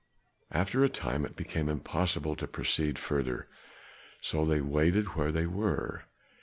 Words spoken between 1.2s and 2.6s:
it became impossible to